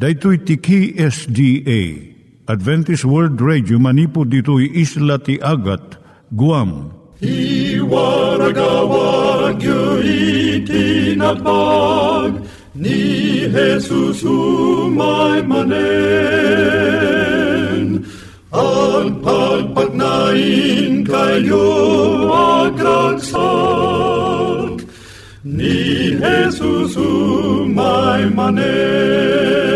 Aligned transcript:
Daitui 0.00 0.38
tiki 0.48 0.96
SDA 0.96 1.80
Adventist 2.48 3.04
World 3.04 3.36
Radio 3.36 3.76
manipud 3.76 4.32
ditui 4.32 4.72
isla 4.72 5.20
ti 5.20 5.36
Agat 5.44 6.00
Guam. 6.32 6.88
I 7.20 7.76
waragawag 7.84 9.60
itinatpag 10.64 11.44
ni 12.72 13.44
Jesus 13.52 14.24
umay 14.24 15.44
manen. 15.44 15.76
Ang 18.56 19.20
pagpagnain 19.20 21.04
kayo 21.04 21.68
agkansak 22.72 23.44
ni 25.44 26.16
Jesus 26.16 26.96
umay 26.96 28.32
manen. 28.32 29.69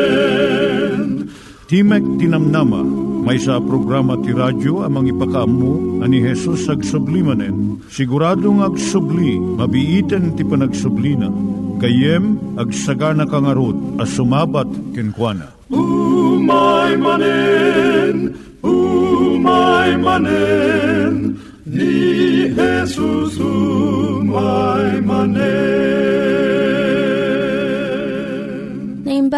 Timek 1.74 2.06
Tinamnama, 2.22 2.86
may 3.26 3.34
sa 3.34 3.58
programa 3.58 4.14
ti 4.22 4.30
radyo 4.30 4.86
amang 4.86 5.10
ipakaamu 5.10 6.06
ani 6.06 6.22
Hesus 6.22 6.70
ag 6.70 6.86
sublimanen. 6.86 7.82
Siguradong 7.90 8.62
ag 8.62 8.78
subli, 8.78 9.42
mabiiten 9.42 10.38
ti 10.38 10.46
panagsublina. 10.46 11.34
Kayem 11.82 12.38
ag 12.62 12.70
sagana 12.70 13.26
kangarot 13.26 13.74
as 13.98 14.06
sumabat 14.14 14.70
kenkwana. 14.94 15.50
Umay 15.74 16.94
manen, 16.94 18.38
umay 18.62 19.98
manen, 19.98 21.42
ni 21.66 22.54
Jesus 22.54 23.34
umay 23.42 25.02
manen. 25.02 25.53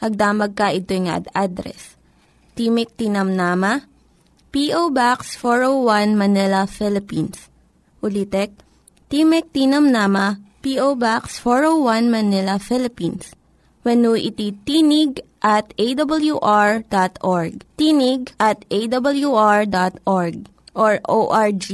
hagdamag 0.00 0.56
ka 0.56 0.72
ito 0.72 0.96
nga 1.06 1.20
ad 1.20 1.28
address. 1.36 1.94
Timik 2.56 2.96
Tinamnama, 2.98 3.86
P.O. 4.50 4.90
Box 4.90 5.38
401 5.38 6.18
Manila, 6.18 6.66
Philippines. 6.66 7.46
Ulitek, 8.02 8.50
Timik 9.06 9.54
Tinamnama, 9.54 10.42
P.O. 10.60 10.98
Box 10.98 11.38
401 11.40 12.10
Manila, 12.10 12.58
Philippines. 12.58 13.32
When 13.80 14.04
iti 14.04 14.52
tinig 14.68 15.24
at 15.40 15.72
awr.org. 15.80 17.64
Tinig 17.80 18.22
at 18.36 18.68
awr.org 18.68 20.36
or 20.76 20.92
ORG. 21.08 21.66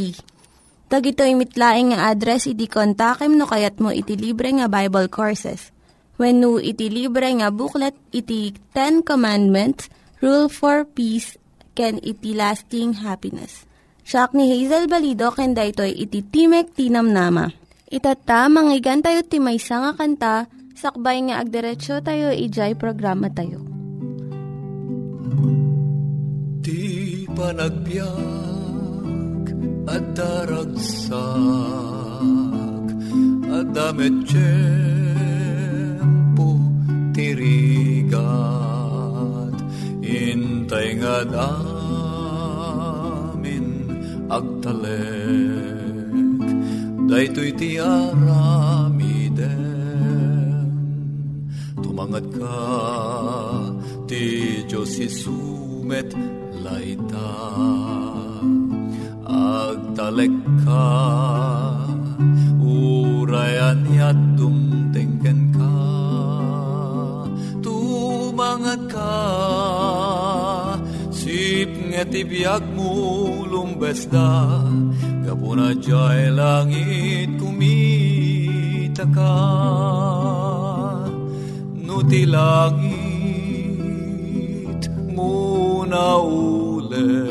Tag 0.87 1.03
ito 1.03 1.27
mitlaing 1.27 1.91
nga 1.91 2.15
address 2.15 2.47
iti 2.47 2.71
kontakem 2.71 3.35
no 3.35 3.51
kayat 3.51 3.83
mo 3.83 3.91
iti 3.91 4.15
libre 4.15 4.55
nga 4.55 4.71
Bible 4.71 5.11
Courses. 5.11 5.75
When 6.17 6.41
no 6.41 6.57
iti 6.57 6.89
libre 6.89 7.29
nga 7.29 7.53
booklet 7.53 7.93
iti 8.09 8.57
Ten 8.73 9.05
Commandments, 9.05 9.93
Rule 10.25 10.49
for 10.49 10.89
Peace, 10.89 11.37
can 11.77 12.01
iti 12.01 12.33
lasting 12.33 13.05
happiness. 13.05 13.69
Siya 14.01 14.33
ni 14.33 14.49
Hazel 14.49 14.89
Balido 14.89 15.29
ken 15.35 15.53
daytoy 15.53 15.93
iti 15.93 16.25
Timek 16.25 16.73
Tinam 16.73 17.13
Nama. 17.13 17.53
Itata 17.93 18.49
manggigan 18.49 19.05
tayo 19.05 19.21
timaysa 19.29 19.79
nga 19.83 19.93
kanta 19.93 20.35
sakbay 20.73 21.21
nga 21.29 21.45
agderetsyo 21.45 22.01
tayo 22.01 22.33
ijay 22.33 22.73
programa 22.75 23.29
tayo. 23.29 23.61
Di 26.65 27.27
panagbiag 27.31 28.07
at 29.87 30.05
daragsak 30.17 31.21
at 33.53 33.67
damit 33.71 34.27
tirigat. 37.17 38.21
Intay 40.05 41.01
nga 41.01 41.25
damin 41.25 42.07
agtalek. 44.29 45.65
Daytoy 47.09 47.55
ti 47.57 47.79
aramiden 47.81 49.57
tumangat 51.81 52.27
ka 52.35 52.61
ti 54.05 54.61
Diyos 54.69 55.01
isumet 55.01 56.13
laita. 56.61 57.33
Agtalek 59.25 60.35
ka 60.67 60.91
urayan 62.61 63.87
yat 63.95 64.19
sip 71.11 71.71
ngeti 71.91 72.23
biag 72.23 72.65
mo 72.77 72.93
lumbesda 73.51 74.31
kapuna 75.27 75.75
jay 75.75 76.31
langit 76.31 77.31
kumita 77.41 79.05
ka. 79.11 79.37
Nuti 81.87 82.23
langit 82.29 82.93
muna 85.11 86.23
ulit 86.23 87.27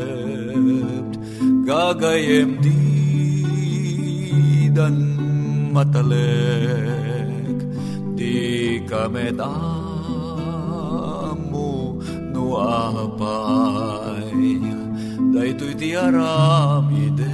gagayem 1.64 2.60
di 2.60 2.82
dan 4.76 4.96
matalek. 5.72 7.58
Di 8.16 8.36
kamet 8.88 9.40
apay 12.62 14.60
daytoy 15.36 15.74
ti 15.76 15.92
aramidem. 15.96 17.28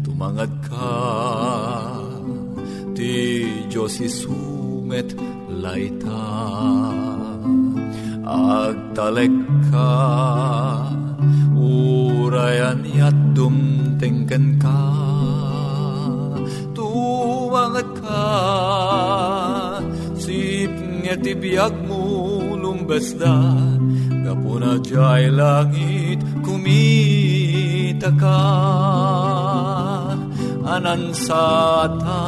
Tumangat 0.00 0.52
ka 0.64 0.96
ti 2.96 3.44
Diyos 3.68 4.00
isumet 4.00 5.12
laita. 5.52 6.24
Agtalek 8.24 9.36
ka 9.68 9.92
urayan 11.54 12.80
yat 12.88 13.16
dumtengken 13.36 14.56
ka. 14.56 14.80
Tumangat 16.72 17.88
ka 18.00 18.24
sip 20.16 20.72
ngeti 21.04 21.36
biag 21.36 21.83
lumbesda 22.84 23.40
kapuna 24.24 24.76
jay 24.84 25.32
langit 25.32 26.20
kumita 26.44 28.12
ka. 28.20 28.44
Anansata 30.64 32.24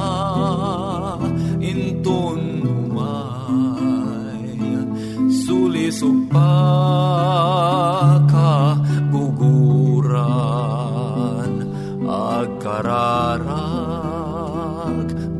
intun 1.60 2.40
umay 2.64 4.56
sulisog 5.28 6.28
pa 6.32 6.52
ka 8.28 8.76
guguran 9.12 10.32
agkararag 12.04 13.56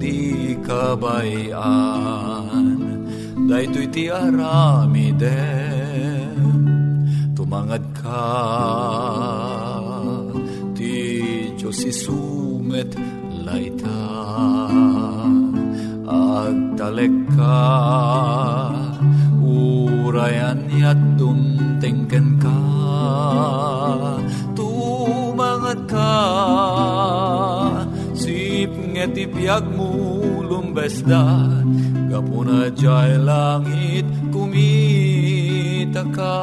di 0.00 0.56
kabayan 0.64 1.95
daytoy 3.46 3.86
ti 3.94 4.10
aramiden 4.10 5.22
tumangad 7.30 7.84
ka. 7.94 8.26
Ti 10.74 10.94
Diyos 11.54 11.80
isumet 11.86 12.90
laita. 13.46 14.02
Agtalek 16.06 17.14
ka 17.38 17.62
urayan 19.38 20.66
yat 20.74 20.98
dumtengken 21.14 22.42
ka. 22.42 22.58
Tumangat 24.58 25.80
ka 25.86 26.14
sip 28.16 28.74
ngeti 28.74 29.24
biag 29.30 29.64
mo 29.70 29.90
lumbesda 30.42 31.24
Gapuna 32.16 32.72
jay 32.72 33.20
langit 33.20 34.08
kumita 34.32 36.00
ka 36.16 36.36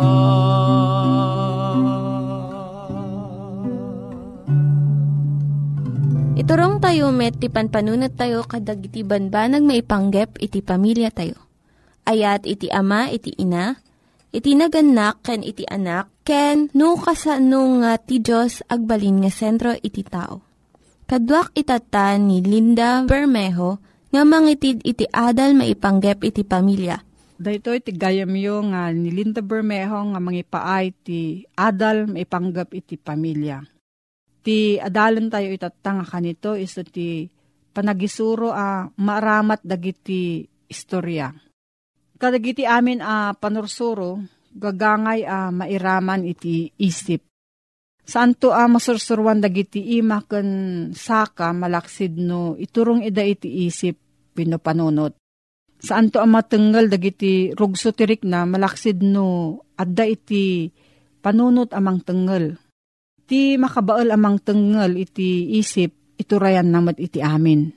Iturong 6.37 6.77
tayo 6.77 7.09
met, 7.09 7.41
ti 7.41 7.49
panpanunat 7.49 8.13
tayo 8.13 8.45
kadag 8.45 8.85
banbanag 8.85 9.65
maipanggep 9.65 10.37
iti 10.37 10.61
pamilya 10.61 11.09
tayo. 11.09 11.41
Ayat 12.05 12.45
iti 12.45 12.69
ama, 12.69 13.09
iti 13.09 13.33
ina, 13.41 13.73
iti 14.29 14.53
naganak, 14.53 15.25
ken 15.25 15.41
iti 15.41 15.65
anak, 15.65 16.05
ken 16.21 16.69
no, 16.77 17.01
kasano 17.01 17.81
nga 17.81 17.97
ti 17.97 18.21
Diyos 18.21 18.61
agbalin 18.69 19.25
nga 19.25 19.33
sentro 19.33 19.73
iti 19.73 20.05
tao. 20.05 20.37
Kaduak 21.09 21.49
itata 21.57 22.13
ni 22.21 22.45
Linda 22.45 23.01
Bermejo 23.09 23.81
nga 24.13 24.21
mangitid 24.21 24.85
iti 24.85 25.09
adal 25.09 25.57
maipanggep 25.57 26.21
iti 26.21 26.45
pamilya. 26.45 27.01
Dahito 27.41 27.73
iti 27.73 27.89
gayam 27.97 28.37
yo 28.37 28.61
nga 28.69 28.93
ni 28.93 29.09
Linda 29.09 29.41
Bermejo 29.41 30.13
nga 30.13 30.21
mangipaay 30.21 30.93
ti 31.01 31.41
adal 31.57 32.05
maipanggep 32.05 32.69
iti 32.77 32.95
pamilya 33.01 33.73
ti 34.43 34.77
adalan 34.77 35.31
tayo 35.31 35.49
itatanga 35.49 36.03
kanito 36.03 36.59
iso 36.59 36.83
ti 36.83 37.25
panagisuro 37.71 38.51
a 38.51 38.85
maaramat 38.85 39.63
dagiti 39.63 40.45
istorya. 40.67 41.31
Kadagiti 42.19 42.67
amin 42.67 43.01
a 43.01 43.33
panursuro, 43.33 44.21
gagangay 44.53 45.25
a 45.25 45.49
mairaman 45.49 46.27
iti 46.27 46.69
isip. 46.77 47.32
Santo 48.03 48.51
a 48.51 48.67
masursurwan 48.67 49.39
dagiti 49.39 49.95
ima 49.95 50.19
ken 50.27 50.91
saka 50.91 51.55
malaksid 51.55 52.19
no 52.19 52.59
iturong 52.59 53.01
ida 53.07 53.23
iti 53.23 53.67
isip 53.67 53.95
pinopanunot. 54.35 55.15
Saan 55.79 56.11
to 56.11 56.19
ang 56.23 56.35
matenggal 56.35 56.87
dagiti 56.87 57.51
rugso 57.55 57.91
tirik 57.95 58.23
na 58.27 58.43
malaksid 58.47 59.03
no 59.03 59.59
adda 59.79 60.07
iti 60.07 60.71
panunot 61.23 61.71
amang 61.75 62.03
tenggal 62.03 62.59
Ti 63.23 63.55
makabaal 63.55 64.11
amang 64.11 64.35
tengel 64.35 64.99
iti 64.99 65.55
isip, 65.55 65.95
iturayan 66.19 66.67
namat 66.67 66.99
iti 66.99 67.23
amin. 67.23 67.71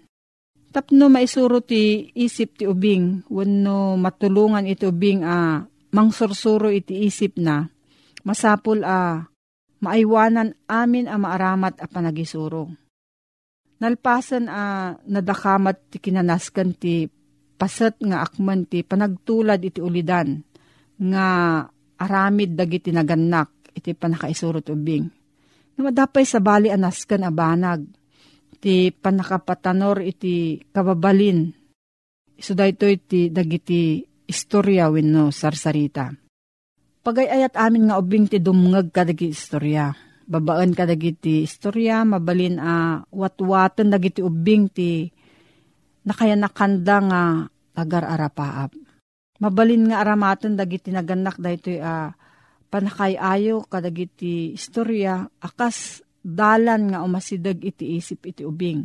Tapno 0.75 1.07
maisuro 1.07 1.63
ti 1.63 2.11
isip 2.13 2.59
ti 2.59 2.65
ubing, 2.67 3.25
wano 3.31 3.95
matulungan 3.95 4.67
iti 4.67 4.85
ubing 4.85 5.23
a 5.23 5.63
mangsursuro 5.95 6.69
iti 6.69 7.07
isip 7.07 7.39
na, 7.39 7.65
masapul 8.27 8.83
a 8.83 9.25
maaywanan 9.83 10.57
amin 10.69 11.07
a 11.09 11.17
maaramat 11.17 11.81
a 11.81 11.87
panagisuro. 11.89 12.71
Nalpasan 13.77 14.49
a 14.49 14.97
nadakamat 15.05 15.93
ti 15.93 15.97
kinanaskan 16.01 16.69
ti 16.77 17.05
pasat 17.57 18.01
nga 18.01 18.25
akman 18.25 18.65
ti 18.65 18.81
panagtulad 18.81 19.61
iti 19.61 19.81
ulidan 19.85 20.41
nga 20.97 21.27
aramid 22.01 22.57
dagiti 22.57 22.93
nagannak 22.93 23.73
iti 23.77 23.93
panakaisuro 23.93 24.65
ubing 24.73 25.05
Namadapay 25.77 26.25
sa 26.25 26.41
bali 26.41 26.73
anaskan 26.73 27.29
abanag. 27.29 27.85
Ti 28.57 28.89
panakapatanor 28.97 30.01
iti 30.01 30.57
kababalin. 30.73 31.53
Iso 32.33 32.57
dayto 32.57 32.89
iti 32.89 33.29
dagiti 33.29 34.01
istorya 34.25 34.89
wenno 34.89 35.29
sarsarita. 35.29 36.26
Pagayayat 37.07 37.55
amin 37.55 37.87
nga 37.87 38.03
ubing 38.03 38.27
ti 38.27 38.43
dumngag 38.43 38.91
kadagi 38.91 39.31
istorya. 39.31 39.95
Babaan 40.27 40.75
kadagiti 40.75 41.47
istorya, 41.47 42.03
mabalin 42.03 42.59
a 42.59 42.99
watwatan 43.15 43.95
dagiti 43.95 44.27
ubing 44.27 44.67
ti 44.67 45.07
nakaya 46.03 46.35
nakanda 46.35 46.99
nga 47.07 47.23
agar 47.79 48.11
arapaap. 48.11 48.75
Mabalin 49.39 49.87
nga 49.87 50.03
aramatan 50.03 50.59
dagiti 50.59 50.91
naganak 50.91 51.39
daytoy 51.39 51.79
a 51.79 52.11
panakayayo 52.75 53.63
kadagiti 53.71 54.59
istorya 54.59 55.31
akas 55.39 56.03
dalan 56.27 56.91
nga 56.91 57.07
umasidag 57.07 57.63
iti 57.63 58.03
isip 58.03 58.27
iti 58.35 58.43
ubing. 58.43 58.83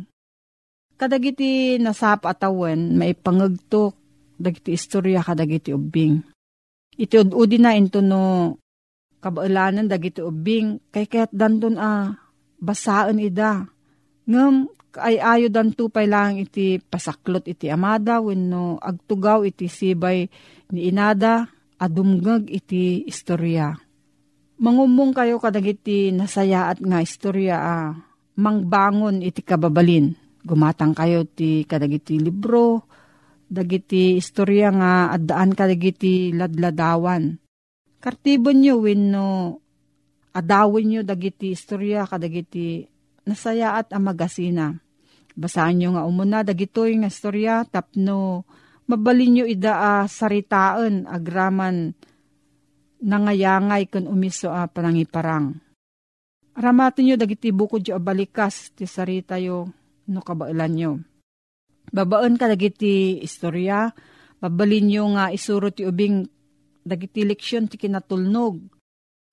Kadagiti 0.94 1.74
nasap 1.82 2.30
atawan 2.30 2.94
maipangagtok 2.94 3.98
dagiti 4.38 4.78
istorya 4.78 5.26
kadagiti 5.26 5.74
ubing. 5.74 6.31
Iti 6.96 7.16
ududi 7.16 7.56
na 7.56 7.72
into 7.72 8.04
no 8.04 8.56
kabaalanan 9.22 9.86
dagiti 9.88 10.20
ubing 10.20 10.82
kay 10.90 11.08
kaya't 11.08 11.32
dandon 11.32 11.78
a 11.80 12.18
basaan 12.58 13.22
ida. 13.22 13.64
Ngam 14.28 14.68
ay 15.00 15.16
ayo 15.16 15.48
dan 15.48 15.72
tupay 15.72 16.04
lang 16.04 16.36
iti 16.36 16.76
pasaklot 16.76 17.48
iti 17.48 17.72
amada 17.72 18.20
wenno 18.20 18.76
agtugaw 18.76 19.40
iti 19.46 19.70
sibay 19.70 20.28
ni 20.68 20.92
inada 20.92 21.48
adumgag 21.80 22.46
iti 22.52 23.02
istorya. 23.08 23.72
Mangumong 24.62 25.16
kayo 25.16 25.42
kadagiti 25.42 26.12
nasaya 26.14 26.70
at 26.70 26.78
nga 26.78 27.02
istorya 27.02 27.56
ah, 27.58 27.90
mangbangon 28.38 29.24
iti 29.24 29.42
kababalin. 29.42 30.14
Gumatang 30.42 30.94
kayo 30.94 31.26
ti 31.26 31.66
kadagiti 31.66 32.18
libro, 32.18 32.86
dagiti 33.52 34.16
istorya 34.16 34.72
nga 34.72 34.92
addaan 35.12 35.52
kadagiti 35.52 36.32
ladladawan. 36.32 37.36
Kartibon 38.00 38.64
nyo 38.64 38.80
wenno 38.80 39.28
adawin 40.32 40.88
nyo 40.88 41.00
dagiti 41.04 41.52
istorya 41.52 42.08
kadagiti 42.08 42.88
nasaya 43.28 43.76
at 43.76 43.92
amagasina. 43.92 44.72
Basaan 45.36 45.76
nyo 45.76 45.88
nga 45.96 46.08
umuna 46.08 46.40
dagitoy 46.40 46.96
nga 46.96 47.12
istorya 47.12 47.68
tapno 47.68 48.48
mabalin 48.88 49.30
nyo 49.36 49.44
ida 49.44 49.76
a 49.76 49.92
saritaan 50.08 51.04
agraman 51.04 51.92
nangayangay 53.04 53.92
kun 53.92 54.08
umiso 54.08 54.48
a 54.48 54.64
panangiparang. 54.64 55.60
Aramatin 56.56 57.04
nyo 57.04 57.16
dagiti 57.20 57.52
bukod 57.52 57.84
yo 57.84 57.96
balikas 58.00 58.72
ti 58.72 58.88
sarita 58.88 59.36
yo 59.36 59.68
no 60.08 60.20
kabailan 60.20 60.72
nyo. 60.72 60.92
Babaan 61.92 62.40
ka 62.40 62.48
dagiti 62.48 63.20
istorya, 63.20 63.92
babalin 64.40 64.88
nyo 64.88 65.04
nga 65.12 65.28
isuro 65.28 65.68
ti 65.68 65.84
ubing 65.84 66.24
dagiti 66.80 67.20
leksyon 67.28 67.68
ti 67.68 67.76
kinatulnog. 67.76 68.64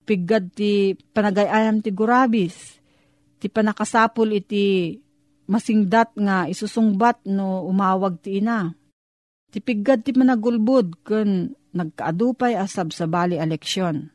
Piggad 0.03 0.51
ti 0.51 0.91
panagayayam 1.15 1.79
ti 1.79 1.95
gurabis, 1.95 2.83
ti 3.39 3.47
panakasapul 3.47 4.35
iti 4.35 4.99
masingdat 5.47 6.13
nga 6.19 6.51
isusungbat 6.51 7.23
no 7.31 7.63
umawag 7.63 8.19
ti 8.19 8.43
ina. 8.43 8.75
Ti 9.49 9.63
piggad 9.63 10.03
ti 10.03 10.11
managulbud 10.13 11.01
ken 11.01 11.55
nagkaadupay 11.71 12.59
asab 12.59 12.91
sa 12.91 13.07
bali 13.07 13.39
a 13.39 13.47
leksyon. 13.47 14.11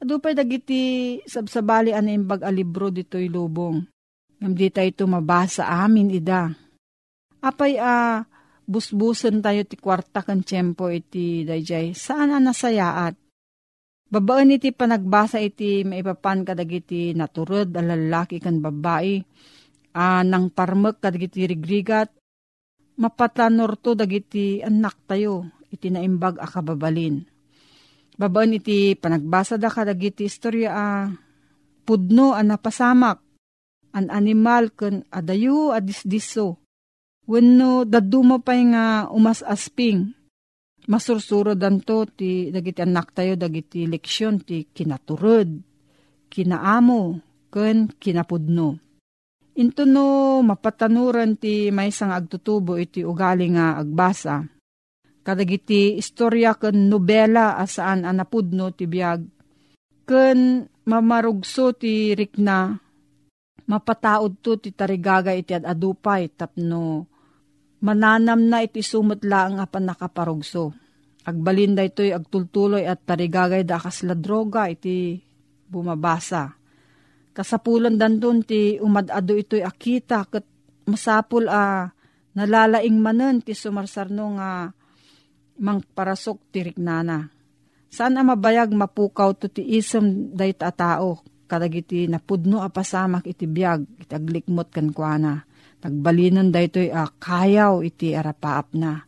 Adupay 0.00 0.36
dagiti 0.36 1.16
sabsabali 1.24 1.90
an 1.96 2.12
imbag 2.12 2.44
a 2.44 2.52
libro 2.52 2.92
dito'y 2.92 3.32
lubong. 3.32 3.80
Ngam 4.36 4.52
di 4.52 4.68
tayo 4.68 5.08
mabasa 5.08 5.64
amin 5.66 6.12
ida. 6.12 6.52
Apay 7.44 7.76
a 7.76 8.24
busbusan 8.66 9.38
tayo 9.44 9.62
ti 9.62 9.78
kwarta 9.78 10.24
kan 10.26 10.42
tiyempo 10.42 10.90
iti 10.90 11.46
dayjay. 11.46 11.94
Saan 11.94 12.34
a 12.34 12.38
nasayaat? 12.42 13.14
Babaan 14.06 14.54
iti 14.54 14.70
panagbasa 14.70 15.42
iti 15.42 15.82
maipapan 15.82 16.46
kadagiti 16.46 17.10
naturod 17.10 17.74
a 17.74 17.82
lalaki 17.82 18.38
kan 18.38 18.62
babae. 18.62 19.22
A 19.96 20.22
nang 20.22 20.52
parmek 20.52 21.02
kadagiti 21.02 21.46
rigrigat. 21.46 22.10
Mapatanor 22.96 23.76
to 23.76 23.92
dagiti 23.92 24.64
anak 24.64 25.04
tayo 25.04 25.52
iti 25.68 25.92
naimbag 25.92 26.40
a 26.40 26.48
kababalin. 26.48 27.20
Babaan 28.16 28.56
iti 28.56 28.96
panagbasa 28.96 29.60
da 29.60 29.68
kadagiti 29.68 30.24
istorya 30.24 30.70
a 30.72 30.86
pudno 31.84 32.32
a 32.32 32.40
napasamak 32.40 33.20
an 33.92 34.08
animal 34.08 34.72
ken 34.72 35.04
adayu 35.12 35.76
a 35.76 35.84
disdiso. 35.84 36.65
Wenno 37.26 37.82
daduma 37.82 38.38
pay 38.38 38.62
nga 38.70 39.10
umas 39.10 39.42
asping. 39.42 40.14
Masursuro 40.86 41.58
danto 41.58 42.06
ti 42.06 42.54
dagiti 42.54 42.78
anak 42.78 43.10
tayo 43.10 43.34
dagiti 43.34 43.90
leksyon 43.90 44.46
ti 44.46 44.70
kinaturod, 44.70 45.50
kinaamo, 46.30 47.02
ken 47.50 47.90
kinapudno. 47.98 48.78
Into 49.58 49.82
no 49.82 50.38
mapatanuran 50.46 51.34
ti 51.34 51.74
may 51.74 51.90
sang 51.90 52.14
agtutubo 52.14 52.78
iti 52.78 53.02
ugali 53.02 53.50
nga 53.50 53.82
agbasa 53.82 54.46
kadagiti 55.26 55.98
istorya 55.98 56.54
ken 56.54 56.86
nobela 56.86 57.58
asaan 57.58 58.06
anapudno 58.06 58.70
ti 58.70 58.86
biag 58.86 59.26
ken 60.06 60.62
mamarugso 60.86 61.74
ti 61.74 62.14
rikna 62.14 62.78
mapataod 63.66 64.38
to 64.38 64.54
ti 64.62 64.70
tarigaga 64.70 65.34
iti 65.34 65.50
adupay 65.50 66.30
tapno 66.30 67.10
mananam 67.82 68.40
na 68.46 68.64
iti 68.64 68.80
sumot 68.80 69.20
lang 69.26 69.58
apan 69.60 69.90
nakaparugso. 69.92 70.72
Agbalinda 71.26 71.82
ito'y 71.82 72.14
agtultuloy 72.14 72.86
at 72.86 73.02
tarigagay 73.02 73.66
da 73.66 73.82
kasla 73.82 74.14
droga 74.14 74.70
iti 74.70 75.18
bumabasa. 75.66 76.54
Kasapulan 77.34 77.98
danton 77.98 78.46
ti 78.46 78.78
umadado 78.78 79.34
ito'y 79.34 79.66
akita 79.66 80.24
kat 80.30 80.46
masapul 80.86 81.50
a 81.50 81.90
Nalalaing 82.36 83.00
manen 83.00 83.40
ti 83.40 83.56
sumarsarno 83.56 84.36
nga 84.36 84.68
mang 85.56 85.80
parasok 85.80 86.52
ti 86.52 86.68
riknana. 86.68 87.32
Saan 87.88 88.20
ang 88.20 88.28
mabayag 88.28 88.76
mapukaw 88.76 89.32
to 89.32 89.48
ti 89.48 89.64
isem 89.64 90.36
dayt 90.36 90.60
a 90.60 90.68
tao 90.68 91.24
kadagiti 91.48 92.04
napudno 92.04 92.60
a 92.60 92.68
pasamak 92.68 93.24
iti 93.24 93.48
biyag 93.48 94.04
iti 94.04 94.12
aglikmot 94.12 94.68
kan 95.86 95.94
kuana. 95.94 95.94
Nagbalinan 95.94 96.48
daytoy 96.50 96.88
a 96.90 97.06
kayaw 97.06 97.80
iti 97.86 98.14
arapaap 98.14 98.66
na. 98.74 99.06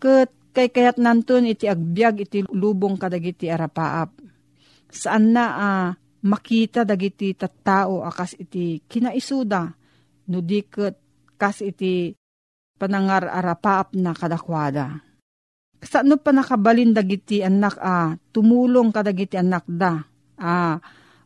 Ket 0.00 0.32
kay 0.56 0.72
kayat 0.72 0.96
nanton 0.96 1.44
iti 1.44 1.68
agbyag 1.68 2.24
iti 2.24 2.38
lubong 2.48 2.96
kadagiti 2.96 3.52
arapaap. 3.52 4.16
Saan 4.88 5.36
na 5.36 5.44
a 5.44 5.68
uh, 5.68 5.88
makita 6.26 6.88
dagiti 6.88 7.36
tattao 7.36 8.02
akas 8.02 8.34
iti 8.40 8.80
kinaisuda 8.88 9.62
no 10.32 10.38
diket 10.40 10.96
kas 11.36 11.60
iti 11.60 12.16
panangar 12.80 13.28
arapaap 13.28 13.92
na 13.94 14.16
kadakwada. 14.16 15.04
Saan 15.84 16.16
pa 16.16 16.32
nakabalin 16.32 16.96
dagiti 16.96 17.44
anak 17.44 17.76
a 17.78 18.16
tumulong 18.32 18.88
kadagiti 18.90 19.36
anak 19.36 19.68
da 19.68 20.00
a 20.40 20.80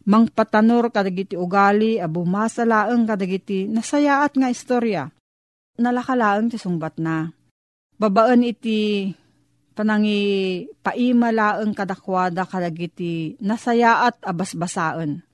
mangpatanor 0.07 0.89
kadagiti 0.89 1.37
ugali 1.37 2.01
a 2.01 2.09
bumasalaeng 2.09 3.05
kadagiti 3.05 3.69
nasayaat 3.69 4.37
nga 4.37 4.49
istorya. 4.49 5.13
Nalakalaeng 5.81 6.53
ti 6.53 6.57
sungbat 6.61 7.01
na. 7.01 7.33
Babaan 8.01 8.45
iti 8.45 9.13
panangi 9.77 10.65
paimalaeng 10.81 11.73
kadakwada 11.77 12.45
kadagiti 12.49 13.37
nasayaat 13.41 14.25
abasbasaan. 14.25 15.25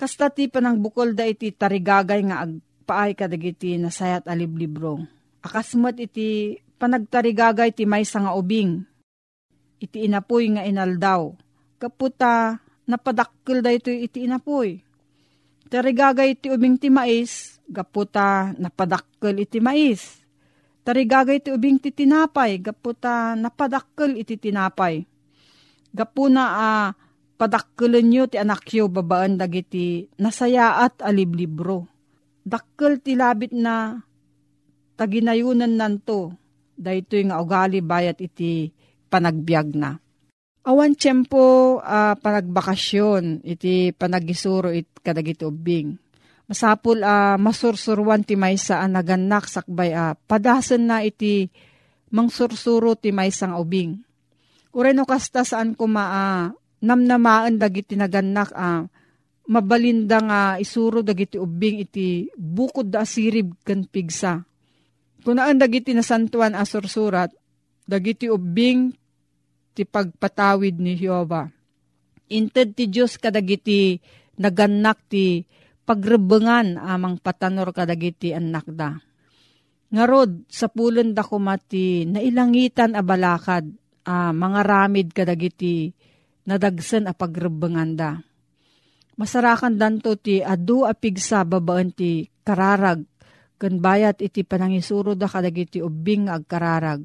Kasta 0.00 0.32
ti 0.32 0.48
panang 0.48 0.80
bukol 0.80 1.12
da 1.12 1.28
iti 1.28 1.52
tarigagay 1.52 2.24
nga 2.24 2.40
agpaay 2.40 3.12
kadagiti 3.12 3.76
nasayat 3.76 4.24
aliblibro. 4.24 4.96
Akasmat 5.44 6.00
iti 6.00 6.56
panagtarigagay 6.80 7.76
ti 7.76 7.84
may 7.84 8.08
nga 8.08 8.32
ubing. 8.32 8.80
Iti 9.76 10.08
inapoy 10.08 10.56
nga 10.56 10.64
inaldaw. 10.64 11.36
Kaputa 11.76 12.64
napadakkel 12.90 13.62
da 13.62 13.70
ito 13.70 13.94
iti 13.94 14.26
inapoy. 14.26 14.82
Tarigagay 15.70 16.34
iti 16.34 16.50
ubing 16.50 16.74
ti 16.82 16.90
mais, 16.90 17.62
gaputa 17.70 18.50
napadakkel 18.58 19.38
iti 19.38 19.62
mais. 19.62 20.18
Tarigagay 20.82 21.38
iti 21.38 21.54
ubing 21.54 21.78
ti 21.78 21.94
tinapay, 21.94 22.58
gaputa 22.58 23.38
napadakkel 23.38 24.18
iti 24.18 24.34
tinapay. 24.34 25.06
Gapuna 25.94 26.44
a 26.50 26.58
uh, 26.58 26.86
padakkelan 27.40 28.04
nyo 28.04 28.22
ti 28.28 28.36
anak 28.36 28.68
yo 28.68 28.92
babaan 28.92 29.40
dagiti 29.40 30.04
nasayaat 30.20 31.00
aliblibro. 31.00 31.88
Dakkel 32.44 33.00
ti 33.00 33.16
labit 33.16 33.56
na 33.56 33.96
taginayunan 35.00 35.72
nanto, 35.72 36.36
daytoy 36.76 37.30
nga 37.30 37.40
ugali 37.40 37.80
bayat 37.80 38.20
iti 38.20 38.68
panagbiag 39.08 39.68
na. 39.72 39.96
Awan 40.60 40.92
tiyempo 40.92 41.80
uh, 41.80 42.12
panagbakasyon, 42.20 43.40
iti 43.48 43.96
panagisuro 43.96 44.68
it 44.68 44.92
kadagiti 45.00 45.48
ubing. 45.48 45.96
Masapul 46.52 47.00
uh, 47.00 47.40
masursuruan 47.40 48.28
ti 48.28 48.36
maysa 48.36 48.84
ang 48.84 48.92
naganak 48.92 49.48
sakbay 49.48 49.96
uh, 49.96 50.12
padasan 50.28 50.84
na 50.84 51.00
iti 51.00 51.48
mangsursuro 52.12 52.92
ti 52.92 53.08
maysa 53.08 53.48
nga 53.48 53.56
ubing. 53.56 54.04
Ureno 54.76 55.08
kasta 55.08 55.48
saan 55.48 55.72
ko 55.72 55.88
maa 55.88 56.52
uh, 56.52 56.52
namnamaan 56.84 57.56
dagiti 57.56 57.96
naganak 57.96 58.52
uh, 58.52 58.84
mabalinda 59.48 60.20
nga 60.20 60.40
isuro 60.60 61.00
dagiti 61.00 61.40
ubing 61.40 61.88
iti 61.88 62.28
bukod 62.36 62.92
da 62.92 63.08
asirib 63.08 63.56
kan 63.64 63.88
pigsa. 63.88 64.44
Kunaan 65.24 65.56
dagiti 65.56 65.96
nasantuan 65.96 66.52
asursurat, 66.52 67.32
dagiti 67.88 68.28
ubing 68.28 68.92
ti 69.74 69.86
pagpatawid 69.86 70.78
ni 70.78 70.98
Jehova. 70.98 71.46
Inted 72.30 72.78
ti 72.78 72.86
Diyos 72.86 73.18
kadagiti 73.18 73.98
naganak 74.38 75.02
ti 75.10 75.42
pagrebengan 75.82 76.78
amang 76.78 77.18
patanor 77.18 77.74
kadagiti 77.74 78.30
anak 78.30 78.66
da. 78.70 78.94
Ngarod, 79.90 80.46
sa 80.46 80.70
pulon 80.70 81.10
da 81.10 81.26
kumati, 81.26 82.06
nailangitan 82.06 82.94
a 82.94 83.02
balakad, 83.02 83.66
a 84.06 84.30
mga 84.30 84.60
ramid 84.62 85.10
kadagiti 85.10 85.90
nadagsan 86.46 87.10
a 87.10 87.12
pagrebengan 87.12 87.90
da. 87.98 88.14
Masarakan 89.18 89.74
danto 89.74 90.14
ti 90.14 90.38
adu 90.38 90.86
a 90.86 90.94
pigsa 90.94 91.42
babaan 91.42 91.90
ti 91.90 92.30
kararag, 92.46 93.02
kan 93.58 93.74
bayat 93.82 94.22
iti 94.22 94.46
panangisuro 94.46 95.18
da 95.18 95.26
kadagiti 95.26 95.82
ubing 95.82 96.30
agkararag 96.30 97.02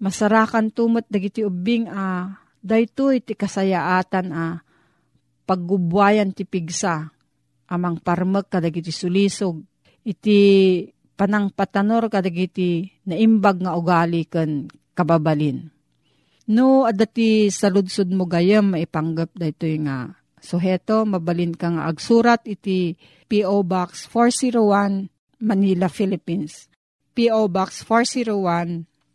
masarakan 0.00 0.72
tumot 0.72 1.04
dagiti 1.06 1.44
ubing 1.44 1.86
a 1.86 1.94
ah, 1.94 2.24
daytoy 2.64 3.20
ti 3.20 3.36
kasayaatan 3.36 4.26
a 4.32 4.36
ah, 4.36 4.54
paggubwayan 5.44 6.32
ti 6.32 6.48
pigsa 6.48 7.12
amang 7.70 8.02
parmek 8.02 8.50
kadagiti 8.50 8.90
sulisog 8.90 9.62
iti 10.02 10.40
panang 11.14 11.52
patanor 11.52 12.08
kadagiti 12.08 12.88
naimbag 13.06 13.62
nga 13.62 13.76
ugali 13.76 14.24
ken 14.26 14.66
kababalin. 14.96 15.70
No, 16.50 16.82
adati 16.82 17.46
saludsod 17.46 18.10
mo 18.10 18.26
gayam 18.26 18.74
maipanggap 18.74 19.30
daytoy 19.38 19.86
nga 19.86 20.18
suheto, 20.42 21.06
mabalin 21.06 21.54
ka 21.54 21.70
nga 21.70 21.86
agsurat 21.86 22.42
iti 22.48 22.98
P.O. 23.30 23.62
Box 23.62 24.10
401 24.10 25.06
Manila, 25.46 25.86
Philippines. 25.86 26.66
P.O. 27.14 27.46
Box 27.46 27.86
401 27.86 28.89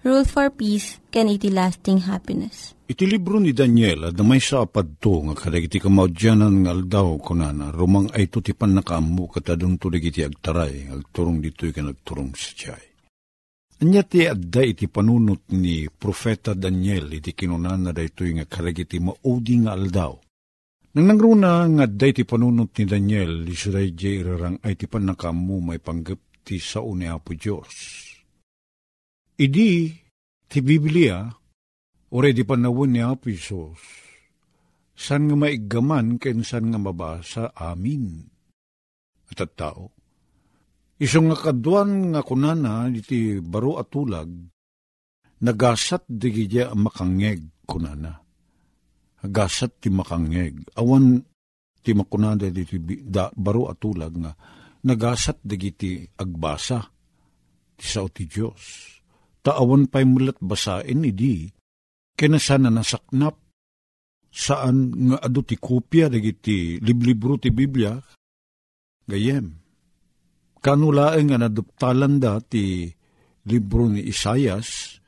Rule 0.00 0.24
for 0.24 0.48
Peace, 0.48 0.96
can 1.12 1.28
iti 1.28 1.52
lasting 1.52 2.08
happiness. 2.08 2.72
Iti 2.88 3.04
libro 3.04 3.36
ni 3.36 3.52
Daniel, 3.52 4.08
at 4.08 4.16
may 4.24 4.40
sa 4.40 4.64
apadto 4.64 5.20
nga 5.28 5.36
kadagiti 5.36 5.76
kamaudyanan 5.76 6.64
nga 6.64 6.72
aldaw 6.72 7.20
kunana, 7.20 7.68
rumang 7.68 8.08
ay 8.16 8.32
to 8.32 8.40
ti 8.40 8.56
pan 8.56 8.80
nakaamu 8.80 9.28
katadun 9.28 9.76
to 9.76 9.92
iti 9.92 10.24
agtaray, 10.24 10.88
agturong 10.88 11.44
dito'y 11.44 11.76
ka 11.76 11.84
nagturong 11.84 12.32
sa 12.32 12.48
tiyay. 12.56 12.84
Anya 13.84 14.00
ti 14.08 14.24
adda 14.24 14.64
iti 14.64 14.88
panunot 14.88 15.52
ni 15.52 15.84
Profeta 15.92 16.56
Daniel 16.56 17.12
iti 17.12 17.36
kinunana 17.36 17.92
da 17.92 18.00
ito'y 18.00 18.40
nga 18.40 18.48
kadagiti 18.48 19.04
maudi 19.04 19.60
nga 19.60 19.76
aldaw. 19.76 20.16
Nang 20.96 21.06
nangruna 21.12 21.68
nga 21.76 21.84
adda 21.84 22.06
iti 22.08 22.24
panunot 22.24 22.72
ni 22.72 22.84
Daniel, 22.88 23.44
isuday 23.44 23.92
di 23.92 24.16
irarang 24.16 24.64
ay 24.64 24.80
ti 24.80 24.88
pan 24.88 25.12
nakaamu 25.12 25.60
may 25.60 25.76
panggap 25.76 26.40
ti 26.40 26.56
sao 26.56 26.88
ni 26.96 27.04
Apo 27.04 27.36
Diyos. 27.36 28.09
Idi, 29.40 29.88
ti 30.44 30.60
Biblia, 30.60 31.24
Ure 32.12 32.34
di 32.36 32.44
panawon 32.44 32.92
ni 32.92 33.00
Apo 33.00 33.32
Isos, 33.32 33.80
san 34.92 35.30
nga 35.30 35.36
maigaman 35.38 36.20
ken 36.20 36.44
san 36.44 36.68
nga 36.68 36.76
mabasa 36.76 37.54
amin. 37.56 38.20
At 39.32 39.40
at 39.40 39.54
tao, 39.56 39.94
isong 41.00 41.32
nga 41.32 41.38
kaduan 41.40 42.12
nga 42.12 42.20
kunana 42.20 42.90
iti 42.92 43.40
baro 43.40 43.80
atulag, 43.80 44.28
nagasat 45.40 46.04
digidya 46.04 46.76
makangeg 46.76 47.64
kunana. 47.64 48.20
Agasat 49.24 49.80
ti 49.80 49.88
makangeg. 49.88 50.68
Awan 50.76 51.16
ti 51.80 51.96
makunada 51.96 52.50
iti 52.50 52.76
da, 53.08 53.32
baro 53.32 53.72
atulag 53.72 54.12
nga 54.20 54.36
nagasat 54.84 55.40
digiti 55.40 56.04
agbasa 56.18 56.84
ti 57.78 57.86
sao 57.88 58.12
ti 58.12 58.28
Diyos. 58.28 58.99
Taawan 59.40 59.88
pa'y 59.88 60.04
mulat 60.04 60.36
basain 60.40 61.04
idi. 61.04 61.48
Kena 62.16 62.36
sana 62.36 62.68
nasaknap. 62.68 63.36
Saan 64.30 64.94
nga 65.10 65.18
adu 65.26 65.42
ti 65.42 65.58
kopya 65.58 66.06
dagiti 66.06 66.78
liblibro 66.78 67.34
ti 67.34 67.50
Biblia? 67.50 67.98
Gayem. 69.10 69.46
Kanulaeng 70.62 71.34
nga 71.34 71.38
naduptalan 71.40 72.22
da 72.22 72.38
ti 72.38 72.86
libro 73.48 73.88
ni 73.88 74.04
Isayas 74.06 75.00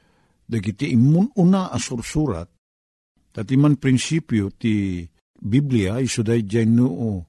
dagiti 0.48 0.92
imun 0.92 1.32
una 1.40 1.72
asursurat 1.72 2.48
tati 3.32 3.54
man 3.56 3.80
prinsipyo 3.80 4.52
ti 4.52 5.04
Biblia 5.32 5.96
iso 6.00 6.20
day 6.20 6.44
noo 6.68 7.24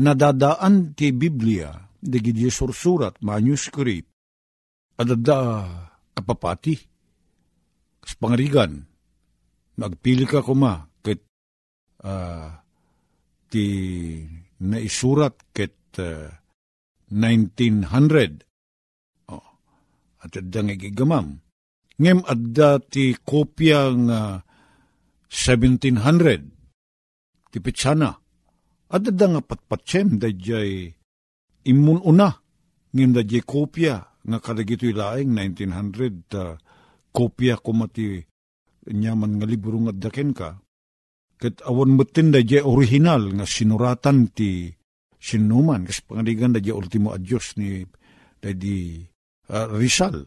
nadadaan 0.00 0.96
ti 0.96 1.12
Biblia 1.12 1.72
dagiti 2.00 2.48
sursurat 2.48 3.20
manuscript 3.20 4.08
adada 4.96 5.40
kapapati. 6.14 6.74
Kas 8.00 8.16
pangarigan. 8.16 8.88
Nagpili 9.74 10.24
ka 10.30 10.40
kuma 10.40 10.86
uh, 12.04 12.48
ti 13.48 13.64
naisurat 14.60 15.32
ket 15.56 15.74
uh, 15.98 16.28
1900 17.10 18.44
oh, 19.32 19.42
at 20.22 20.36
adda 20.36 20.60
nga 20.68 20.76
gigamam. 20.76 21.40
Ngem 21.98 22.22
adda 22.26 22.78
ti 22.82 23.14
kopya 23.14 23.94
nga 24.06 24.42
1700 25.30 27.50
ti 27.50 27.58
pitsana. 27.62 28.10
Adda 28.94 29.26
nga 29.30 29.42
patpatsem 29.42 30.18
da 30.20 30.28
jay 30.30 30.94
imun 31.66 32.00
una. 32.04 32.30
Ngem 32.94 33.12
da 33.14 33.22
jay 33.26 33.42
kopya 33.42 34.13
nga 34.24 34.38
kadagito 34.40 34.88
ilaeng 34.88 35.30
1900 35.32 36.34
uh, 36.40 36.56
kopya 37.12 37.60
kumati 37.60 38.24
nyaman 38.88 39.40
nga 39.40 39.46
libro 39.48 39.76
nga 39.84 39.92
daken 39.92 40.32
ka 40.32 40.64
Kat 41.44 41.60
awan 41.66 41.98
mutin 41.98 42.30
da 42.30 42.40
je 42.40 42.62
original 42.62 43.34
nga 43.34 43.44
sinuratan 43.44 44.30
ti 44.32 44.70
sinuman. 45.18 45.84
Kas 45.84 46.00
pangaligan 46.00 46.54
da 46.54 46.60
je 46.62 46.72
ultimo 46.72 47.10
adyos 47.10 47.58
ni 47.58 47.82
di 48.40 49.02
uh, 49.52 49.68
Rizal. 49.76 50.24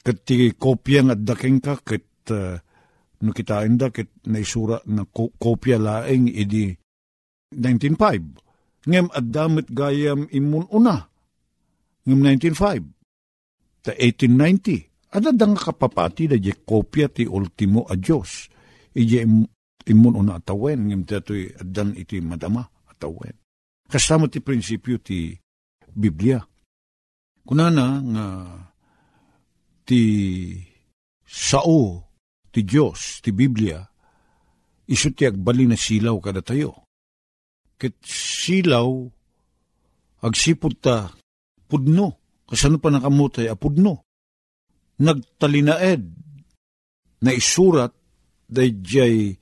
Kat 0.00 0.22
ti 0.22 0.54
kopya 0.54 1.04
nga 1.10 1.16
daking 1.18 1.60
ka 1.60 1.76
kat 1.82 2.08
uh, 2.32 2.56
no 3.20 3.30
kitain 3.36 3.76
da 3.76 3.90
kat 3.90 4.08
naisura 4.28 4.80
na 4.88 5.04
ko- 5.04 5.34
kopya 5.36 5.76
laeng 5.76 6.30
idi 6.30 6.72
1905. 7.52 8.86
Ngem 8.86 9.10
at 9.10 9.26
damit 9.26 9.68
gayam 9.74 10.24
imun 10.30 10.70
una. 10.70 11.04
Ngem 12.06 12.20
1905. 12.22 12.95
Ta 13.86 13.94
1890. 13.94 15.14
Ada 15.14 15.30
dang 15.30 15.54
kapapati 15.54 16.26
da 16.26 16.34
je 16.34 16.50
kopya 16.66 17.06
ti 17.06 17.22
ultimo 17.22 17.86
adyos. 17.86 18.50
Ije 18.90 19.22
imun 19.86 20.18
una 20.18 20.42
atawen, 20.42 20.90
ngem 20.90 21.06
tatoy 21.06 21.54
adan 21.54 21.94
iti 21.94 22.18
madama 22.18 22.66
atawen. 22.90 23.38
Kasama 23.86 24.26
ti 24.26 24.42
prinsipyo 24.42 24.98
ti 24.98 25.38
Biblia. 25.94 26.42
Kunana 27.46 28.02
nga 28.02 28.26
ti 29.86 30.02
sao 31.22 32.02
ti 32.50 32.66
Diyos, 32.66 33.22
ti 33.22 33.30
Biblia, 33.30 33.78
iso 34.90 35.12
ti 35.14 35.22
agbali 35.28 35.70
na 35.70 35.78
silaw 35.78 36.18
kada 36.18 36.42
tayo. 36.42 36.88
Ket 37.78 38.00
silaw, 38.02 39.06
agsipod 40.24 40.74
ta, 40.80 41.12
pudno, 41.70 42.25
kasano 42.46 42.78
pa 42.78 42.88
nakamutay, 42.94 43.50
apudno. 43.50 44.06
Nagtalinaed, 45.02 46.02
na 47.20 47.30
isurat, 47.34 47.92
dayjay 48.46 49.34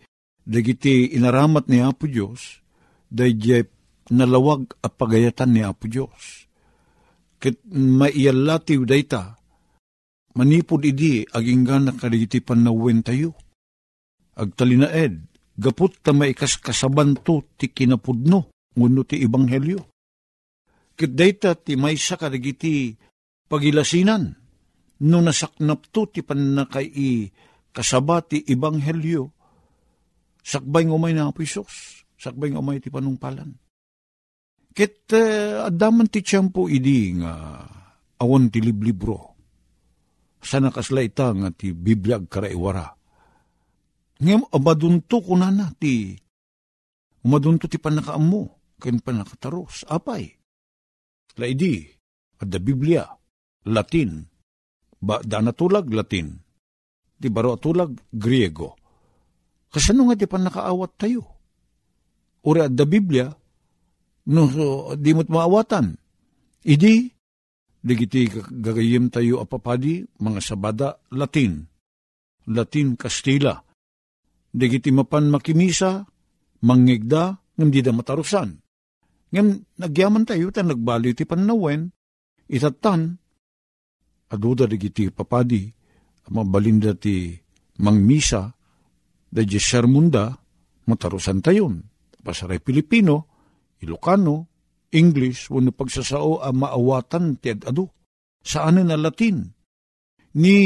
dagiti 0.44 1.12
inaramat 1.16 1.68
ni 1.68 1.80
Apo 1.80 2.08
Diyos, 2.08 2.60
dayjay 3.08 3.64
nalawag 4.12 4.76
a 4.84 4.88
pagayatan 4.92 5.50
ni 5.52 5.60
Apo 5.64 5.88
Diyos. 5.88 6.48
Ket 7.40 7.60
maiyalatiw 7.68 8.84
dayta, 8.88 9.36
manipod 10.36 10.84
idi 10.84 11.24
aginggan 11.28 11.88
na 11.88 11.92
kadagiti 11.96 12.40
panawen 12.40 13.04
tayo. 13.04 13.36
Agtalinaed, 14.34 15.30
gapot 15.54 15.94
ta 16.02 16.10
maikas 16.10 16.58
kasabanto 16.58 17.44
ti 17.54 17.70
kinapudno, 17.70 18.50
nguno 18.74 19.00
ti 19.06 19.22
ibanghelyo. 19.22 19.93
Ket 20.94 21.10
dayta 21.10 21.58
ti 21.58 21.74
maysa 21.74 22.14
kadagiti 22.14 22.94
pagilasinan, 23.50 24.30
no 25.02 25.18
nasaknap 25.18 25.90
to 25.90 26.06
ti 26.06 26.22
panakay 26.22 27.26
kasabati 27.74 28.46
ibanghelyo, 28.46 29.26
sakbay 30.38 30.86
ng 30.86 30.94
umay 30.94 31.10
na 31.10 31.34
Isos, 31.34 32.06
sakbay 32.14 32.54
ng 32.54 32.62
umay 32.62 32.78
ti 32.78 32.94
panungpalan. 32.94 33.50
Ket 34.74 35.10
uh, 35.14 35.70
adaman 35.70 36.10
ti 36.10 36.22
tiyempo 36.22 36.66
idi 36.70 37.14
nga 37.18 37.62
awan 38.22 38.50
ti 38.50 38.58
liblibro. 38.62 39.34
Sana 40.44 40.70
kasla 40.70 41.02
ita 41.02 41.30
nga 41.30 41.50
ti 41.54 41.70
Biblia 41.74 42.22
karaiwara. 42.22 42.86
Ngem 44.18 44.46
amadunto 44.50 45.18
ko 45.22 45.34
na 45.34 45.50
na 45.50 45.70
ti 45.74 46.14
umadunto 47.24 47.66
ti 47.66 47.78
panakaammo 47.80 48.42
ken 48.78 49.00
panakataros. 49.00 49.86
Apay. 49.88 50.43
La 51.38 51.50
idi, 51.50 51.82
adda 52.38 52.58
Biblia, 52.62 53.02
Latin, 53.66 54.22
ba 55.02 55.18
da 55.24 55.42
natulag 55.42 55.90
Latin, 55.90 56.30
ti 57.18 57.26
baro 57.32 57.56
atulag 57.58 57.94
Griego 58.12 58.84
Kasano 59.74 60.06
nga 60.06 60.14
di 60.14 60.30
pa 60.30 60.38
nakaawat 60.38 60.92
tayo? 60.94 61.26
Uri 62.46 62.62
at 62.62 62.78
da 62.78 62.86
Biblia, 62.86 63.26
no, 64.30 64.46
so, 64.46 64.94
di 64.94 65.10
mo't 65.10 65.26
maawatan. 65.26 65.98
Idi, 66.62 67.10
digiti 67.82 68.30
gagayim 68.30 69.10
tayo 69.10 69.42
apapadi, 69.42 70.06
mga 70.22 70.38
sabada, 70.38 71.02
Latin. 71.10 71.66
Latin, 72.46 72.94
Kastila. 72.94 73.58
Digiti 74.54 74.94
mapan 74.94 75.26
makimisa, 75.26 76.06
mangigda, 76.62 77.34
ngam 77.58 77.68
di 77.74 77.82
da 77.82 77.90
matarusan. 77.90 78.54
Ngam 79.32 79.78
nagyaman 79.80 80.26
tayo, 80.28 80.50
ta 80.52 80.60
nagbali 80.60 81.16
ti 81.16 81.24
panawen, 81.24 81.88
itatan, 82.50 83.16
aduda 84.28 84.68
digiti 84.68 85.08
papadi, 85.08 85.70
mabalinda 86.28 86.92
ti 86.96 87.32
mangmisa, 87.80 88.52
Dadya 89.34 89.58
sermunda, 89.58 90.30
matarusan 90.86 91.42
tayon. 91.42 91.82
Pasaray 92.22 92.62
Pilipino, 92.62 93.26
Ilocano, 93.82 94.46
English, 94.94 95.50
wano 95.50 95.74
pagsasao 95.74 96.38
ang 96.38 96.62
maawatan 96.62 97.42
ti 97.42 97.50
adu. 97.50 97.90
Saan 98.38 98.78
na 98.78 98.94
Latin? 98.94 99.42
Ni 100.38 100.56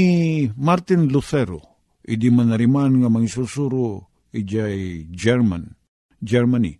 Martin 0.53 1.09
Lutero, 1.09 1.81
idi 2.05 2.29
manariman 2.29 3.01
nga 3.01 3.09
mangsusuro 3.09 4.13
ijay 4.37 5.09
German, 5.09 5.65
Germany. 6.21 6.77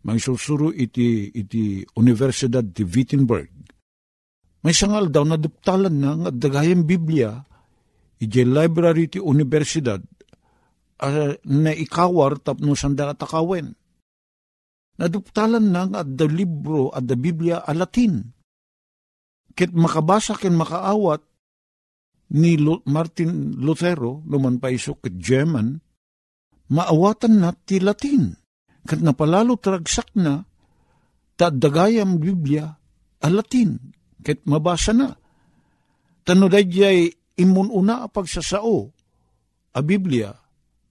Mangsusuro 0.00 0.72
iti, 0.72 1.28
iti 1.28 1.84
Universidad 2.00 2.64
ti 2.72 2.88
Wittenberg. 2.88 3.52
May 4.64 4.72
sangal 4.72 5.12
daw 5.12 5.24
na 5.24 5.36
duptalan 5.36 5.92
na 5.92 6.10
nga 6.16 6.30
dagayang 6.32 6.84
Biblia, 6.84 7.36
ijay 8.20 8.44
library 8.48 9.08
ti 9.12 9.18
Universidad, 9.20 10.00
uh, 11.00 11.32
na 11.48 11.72
ikawar 11.72 12.40
tapno 12.40 12.76
sanda 12.76 13.12
atakawen. 13.12 13.72
Naduptalan 15.00 15.64
na 15.72 15.88
nga 15.88 16.00
da 16.04 16.28
libro 16.28 16.92
at 16.92 17.08
da 17.08 17.16
Biblia 17.16 17.64
a 17.64 17.72
Latin. 17.72 18.20
Kit 19.56 19.72
makabasa 19.72 20.36
ken 20.36 20.56
makaawat 20.56 21.24
ni 22.36 22.60
Martin 22.88 23.56
Lutero, 23.58 24.20
luman 24.28 24.60
pa 24.60 24.68
iso 24.68 25.00
kit 25.00 25.16
German, 25.16 25.80
maawatan 26.68 27.34
na 27.40 27.50
ti 27.52 27.80
Latin. 27.80 28.39
Kat 28.90 28.98
napalalo 28.98 29.54
tragsak 29.54 30.18
na, 30.18 30.42
ta 31.38 31.54
dagayam 31.54 32.18
Biblia 32.18 32.66
a 33.22 33.28
Latin. 33.30 33.78
Kit 34.18 34.42
mabasa 34.50 34.90
na. 34.90 35.14
Tano 36.26 36.50
dayjay 36.50 37.06
imun 37.38 37.70
una 37.70 38.10
pagsasao 38.10 38.90
a 39.70 39.80
Biblia 39.86 40.34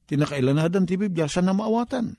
tinakailanadan 0.09 0.89
ti 0.89 0.97
Biblia 0.97 1.29
sa 1.29 1.45
namaawatan. 1.45 2.09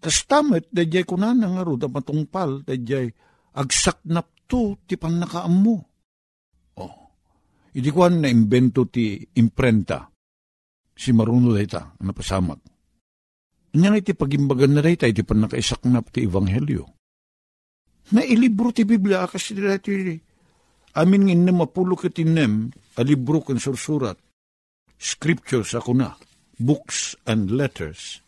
Tas 0.00 0.24
tamet, 0.24 0.72
dayjay 0.72 1.04
kunan 1.04 1.44
nga 1.44 1.60
ro, 1.60 1.76
da 1.76 1.90
matungpal, 1.92 2.64
dayjay 2.64 3.12
agsaknap 3.52 4.48
to 4.48 4.80
ti 4.88 4.96
pannakaam 4.96 5.52
mo. 5.52 5.76
Oh, 6.80 6.96
idi 7.76 7.92
kuan 7.92 8.24
na 8.24 8.32
imbento 8.32 8.88
ti 8.88 9.20
imprenta, 9.36 10.08
si 10.96 11.10
maruno 11.12 11.52
dayta, 11.52 11.98
Nya 13.76 13.92
iti 13.92 14.16
pagimbagan 14.16 14.78
na 14.78 14.80
dayta, 14.80 15.04
iti 15.04 15.20
pannakaisaknap 15.20 16.08
ti 16.08 16.24
Ebanghelyo. 16.24 16.84
Na 18.16 18.24
ilibro 18.24 18.72
ti 18.72 18.88
Biblia, 18.88 19.28
kasi 19.28 19.52
dati 19.52 20.16
amin 20.96 21.28
ngin 21.28 21.52
mapulo 21.52 21.92
kitinem, 21.92 22.72
a 22.96 23.02
libro 23.04 23.44
kan 23.44 23.60
sursurat, 23.60 24.16
scriptures 24.96 25.76
ako 25.76 25.92
na 25.92 26.16
books 26.56 27.14
and 27.28 27.52
letters. 27.52 28.24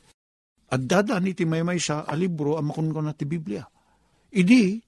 At 0.71 0.87
dada 0.87 1.19
ni 1.19 1.35
ti 1.35 1.49
may 1.49 1.65
may 1.67 1.83
sa 1.83 2.07
alibro 2.07 2.55
amakon 2.61 2.95
ko 2.95 3.01
na 3.03 3.17
ti 3.17 3.27
Biblia. 3.27 3.65
Idi, 4.31 4.79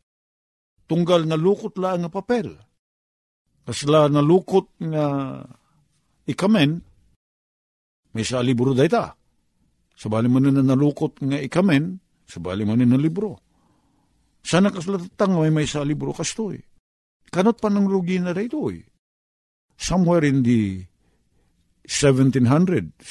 tunggal 0.86 1.26
na 1.26 1.34
lukot 1.34 1.74
la 1.80 1.98
nga 1.98 2.12
papel. 2.12 2.54
Kasla 3.66 4.06
na 4.06 4.22
lukot 4.22 4.78
nga 4.78 5.06
ikamen, 6.28 6.70
may 8.14 8.22
sa 8.22 8.44
alibro 8.44 8.76
dayta. 8.76 9.21
Sabali 9.96 10.26
mo 10.26 10.42
na 10.42 10.50
nalukot 10.50 11.20
nga 11.22 11.38
ikamen, 11.38 12.00
sabali 12.26 12.66
mo 12.66 12.74
na 12.74 12.98
libro. 12.98 13.38
Sana 14.42 14.74
kaslatang 14.74 15.38
may 15.38 15.54
may 15.54 15.66
sa 15.70 15.86
libro 15.86 16.10
kastoy. 16.10 16.58
Kanot 17.30 17.62
pa 17.62 17.70
ng 17.70 17.86
rugi 17.86 18.18
na 18.18 18.34
rito 18.34 18.68
eh. 18.68 18.82
Somewhere 19.78 20.26
in 20.26 20.42
the 20.44 20.82
1700s, 21.86 23.10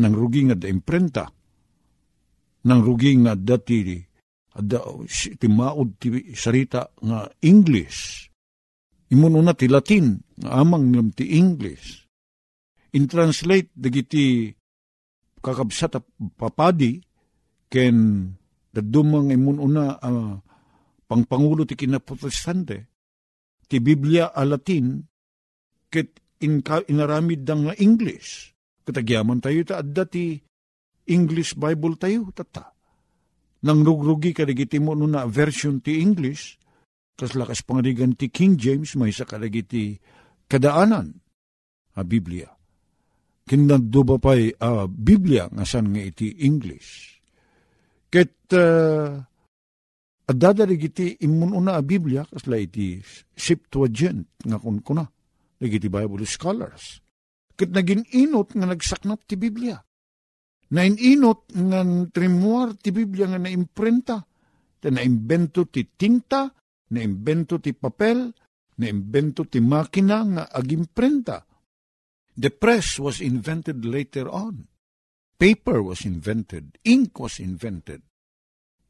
nang 0.00 0.12
rugi 0.12 0.48
nga 0.48 0.56
da 0.56 0.66
imprenta, 0.68 1.24
nang 2.66 2.80
rugi 2.82 3.14
nga 3.22 3.38
dati 3.38 3.96
ada 4.56 4.80
ti 5.12 5.46
maud 5.46 6.00
ti 6.00 6.32
sarita 6.32 6.88
nga 7.04 7.28
English. 7.44 8.28
Imun 9.12 9.38
una 9.38 9.54
ti 9.54 9.70
Latin 9.70 10.18
nga 10.40 10.58
amang 10.58 10.90
ngam 10.90 11.08
ti 11.14 11.36
English. 11.36 12.08
In 12.96 13.06
translate 13.06 13.70
dagiti 13.76 14.50
kakabsat 15.46 16.02
papadi 16.34 16.98
ken 17.70 18.26
dadumang 18.74 19.30
imun 19.30 19.62
una 19.62 19.94
uh, 20.02 20.34
pangpangulo 21.06 21.62
ti 21.62 21.78
kinaprotestante, 21.78 22.90
ti 23.70 23.78
Biblia 23.78 24.34
a 24.34 24.42
Latin, 24.42 24.98
ket 25.86 26.18
in, 26.42 26.60
inaramid 26.90 27.46
dang 27.46 27.70
nga 27.70 27.78
English. 27.78 28.50
Katagyaman 28.82 29.38
tayo 29.38 29.62
ta 29.62 29.82
adda 29.82 30.02
ti 30.06 30.34
English 31.06 31.54
Bible 31.54 31.94
tayo 31.94 32.34
tata. 32.34 32.74
Nang 33.62 33.82
rugrugi 33.86 34.34
kadagiti 34.34 34.82
mo 34.82 34.94
na 34.94 35.26
version 35.26 35.78
ti 35.78 36.02
English, 36.02 36.58
kas 37.14 37.38
lakas 37.38 37.62
pangarigan 37.62 38.18
ti 38.18 38.30
King 38.30 38.58
James 38.58 38.98
may 38.98 39.14
sa 39.14 39.26
kadagiti 39.26 39.96
kadaanan 40.50 41.14
a 41.96 42.02
Biblia. 42.02 42.55
Kinaddo 43.46 44.02
ba 44.02 44.16
pa'y 44.18 44.58
a 44.58 44.90
Biblia 44.90 45.46
nga 45.46 45.62
san 45.62 45.94
nga 45.94 46.02
iti 46.02 46.42
English. 46.42 47.22
Ket 48.10 48.50
uh, 48.58 49.22
at 50.26 50.34
dadarigi 50.34 50.90
iti 50.90 51.06
imun 51.22 51.54
una 51.54 51.78
a 51.78 51.82
Biblia, 51.86 52.26
kasla 52.26 52.58
iti 52.58 52.98
Septuagint, 53.30 54.42
nga 54.42 54.58
kun 54.58 54.82
kuna, 54.82 55.06
nagiti 55.62 55.86
Bible 55.86 56.26
scholars. 56.26 56.98
Kat 57.54 57.70
naging 57.70 58.02
inot 58.10 58.50
nga 58.58 58.66
nagsaknap 58.66 59.22
ti 59.22 59.38
Biblia. 59.38 59.78
Na 60.74 60.82
inot 60.82 61.54
nga 61.54 61.86
trimuar 62.10 62.74
ti 62.74 62.90
Biblia 62.90 63.30
nga 63.30 63.38
naimprenta, 63.38 64.18
ta 64.82 64.88
naimbento 64.90 65.70
ti 65.70 65.86
tinta, 65.94 66.50
naimbento 66.90 67.62
ti 67.62 67.70
papel, 67.70 68.26
naimbento 68.82 69.46
ti 69.46 69.62
makina 69.62 70.26
nga 70.26 70.44
agimprenta. 70.50 71.46
The 72.36 72.52
press 72.52 73.00
was 73.00 73.24
invented 73.24 73.88
later 73.88 74.28
on. 74.28 74.68
Paper 75.40 75.80
was 75.80 76.04
invented. 76.04 76.76
Ink 76.84 77.16
was 77.16 77.40
invented. 77.40 78.04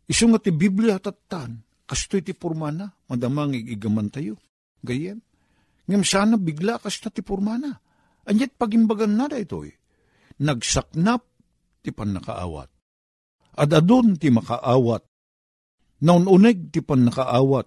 Isu 0.06 0.30
nga 0.30 0.42
ti 0.42 0.50
Biblia 0.54 0.98
tatan, 0.98 1.62
kastoy 1.86 2.22
ti 2.22 2.34
purmana, 2.34 2.86
madamang 3.10 3.54
igigaman 3.54 4.10
tayo. 4.10 4.38
Gayem. 4.82 5.18
Ngam 5.86 6.02
sana 6.02 6.34
bigla 6.38 6.82
kasta 6.82 7.10
ti 7.10 7.22
purmana. 7.22 7.70
Anyat 8.26 8.58
pagimbagan 8.58 9.14
na 9.14 9.30
da 9.30 9.38
ito 9.38 9.62
eh. 9.62 9.74
Nagsaknap 10.42 11.22
ti 11.82 11.94
panakaawat. 11.94 12.70
At 13.62 13.70
adun 13.70 14.18
ti 14.18 14.30
makaawat. 14.30 15.06
Naununeg 16.02 16.74
ti 16.74 16.82
panakaawat. 16.82 17.66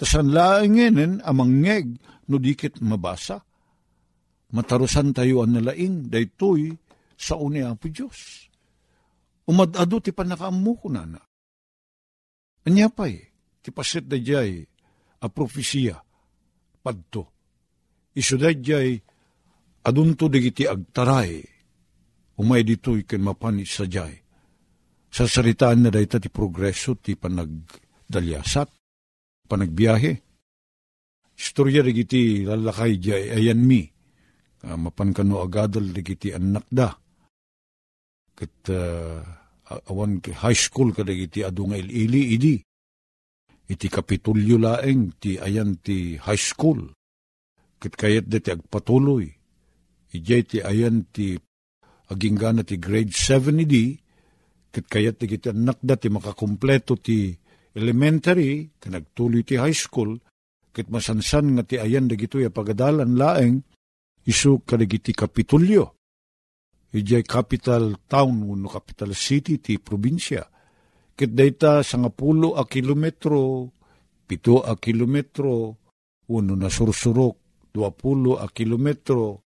Tasan 0.00 0.32
laingenen 0.32 1.20
amang 1.20 1.60
ngeg 1.60 2.00
no 2.32 2.40
dikit 2.40 2.80
mabasa. 2.80 3.44
Matarusan 4.50 5.14
tayo 5.14 5.46
ang 5.46 5.54
nalaing 5.54 6.10
daytoy 6.10 6.74
sa 7.14 7.38
uni 7.38 7.62
ang 7.62 7.78
Diyos. 7.78 8.50
Umadado 9.46 10.02
ti 10.02 10.10
panakaamu 10.10 10.72
ko 10.78 10.86
na 10.90 11.02
na. 11.06 11.20
Anya 12.66 12.90
pa'y, 12.90 13.14
ti 13.62 13.70
pasit 13.70 14.04
da 14.10 14.18
jay, 14.18 14.62
a 15.20 15.26
profesiya, 15.28 15.96
padto. 16.82 17.22
Iso 18.14 18.36
da 18.36 18.50
jay, 18.52 18.98
adunto 19.86 20.26
digiti 20.28 20.66
agtaray, 20.66 21.40
umay 22.40 22.62
dito'y 22.66 23.06
ken 23.06 23.22
mapanis 23.22 23.70
sa 23.80 23.86
jay. 23.86 24.12
Sa 25.10 25.26
saritaan 25.26 25.86
na 25.86 25.90
dayta 25.90 26.22
ti 26.22 26.30
progreso 26.30 26.94
ti 26.98 27.18
panagdalyasat, 27.18 28.68
panagbiyahe. 29.50 30.12
Istorya 31.34 31.80
digiti 31.82 32.44
lalakay 32.44 33.00
jay 33.00 33.24
ayan 33.32 33.60
mi, 33.64 33.88
uh, 34.64 34.78
mapan 34.78 35.14
kano 35.14 35.40
agadal 35.44 35.92
digiti 35.92 36.34
anak 36.34 36.66
da. 36.70 36.90
Kat 38.34 38.56
uh, 38.72 39.20
awan 39.90 40.18
high 40.20 40.56
school 40.56 40.90
kadagiti 40.90 41.44
adu 41.44 41.70
nga 41.70 41.78
ili 41.78 42.34
idi. 42.34 42.56
Iti 43.70 43.86
kapitulyo 43.86 44.58
laeng 44.58 45.14
ti 45.22 45.38
ayan 45.38 45.78
ti 45.78 46.18
high 46.18 46.40
school. 46.40 46.90
Kit 47.80 47.94
kayat 47.94 48.26
deti 48.26 48.50
agpatuloy. 48.50 49.30
Ijay 50.10 50.42
ti 50.42 50.58
ayan 50.58 51.06
ti 51.14 51.38
aginggana 52.10 52.66
ti 52.66 52.76
grade 52.82 53.14
7 53.14 53.62
idi. 53.62 53.94
Kit 54.74 54.86
kayat 54.90 55.22
ti 55.22 55.30
kiti 55.30 55.54
anak 55.54 55.78
dati 55.78 56.10
makakumpleto 56.10 56.98
ti 56.98 57.30
elementary, 57.74 58.70
kanagtuloy 58.82 59.46
ti 59.46 59.54
high 59.58 59.74
school, 59.74 60.18
kit 60.74 60.90
masansan 60.90 61.54
nga 61.54 61.62
ti 61.66 61.78
ayan 61.78 62.10
dagito 62.10 62.38
ya 62.42 62.50
pagadalan 62.50 63.14
laeng, 63.14 63.62
isu 64.26 64.64
kadagiti 64.66 65.16
kapitulyo 65.16 66.00
ijay 66.90 67.22
capital 67.22 67.94
town 68.10 68.42
no 68.58 68.66
capital 68.66 69.14
city 69.14 69.62
ti 69.62 69.78
probinsya. 69.78 70.42
Ket 71.14 71.30
dayta 71.36 71.84
sa 71.84 72.00
nga 72.00 72.10
pulo 72.10 72.56
a 72.56 72.64
kilometro, 72.64 73.70
pito 74.24 74.64
a 74.64 74.74
kilometro, 74.80 75.76
uno 76.32 76.54
na 76.56 76.72
sursurok, 76.72 77.68
dua 77.70 77.92
pulo 77.92 78.40
a 78.40 78.48
kilometro, 78.48 79.44